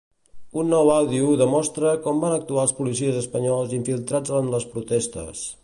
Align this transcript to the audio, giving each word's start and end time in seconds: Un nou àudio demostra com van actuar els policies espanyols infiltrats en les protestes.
Un 0.61 0.71
nou 0.73 0.87
àudio 0.93 1.35
demostra 1.41 1.91
com 2.07 2.23
van 2.25 2.33
actuar 2.37 2.65
els 2.69 2.75
policies 2.79 3.21
espanyols 3.21 3.77
infiltrats 3.81 4.35
en 4.39 4.51
les 4.57 4.67
protestes. 4.75 5.45